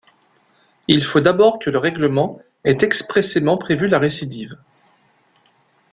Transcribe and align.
Il 0.87 1.03
faut 1.03 1.19
d'abord 1.19 1.59
que 1.59 1.69
le 1.69 1.77
règlement 1.77 2.41
ait 2.63 2.79
expressément 2.83 3.59
prévu 3.59 3.87
la 3.87 3.99
récidive. 3.99 4.57